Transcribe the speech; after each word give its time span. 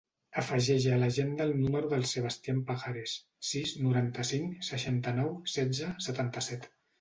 Afegeix 0.41 0.85
a 0.93 0.95
l'agenda 1.01 1.45
el 1.49 1.51
número 1.59 1.91
del 1.91 2.05
Sebastian 2.11 2.63
Pajares: 2.69 3.13
sis, 3.51 3.75
noranta-cinc, 3.83 4.57
seixanta-nou, 4.71 5.31
setze, 5.59 5.93
setanta-set. 6.09 6.69